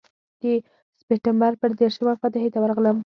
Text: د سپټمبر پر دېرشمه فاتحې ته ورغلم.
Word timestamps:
د 0.41 0.43
سپټمبر 1.01 1.51
پر 1.61 1.71
دېرشمه 1.81 2.13
فاتحې 2.21 2.49
ته 2.53 2.59
ورغلم. 2.61 2.97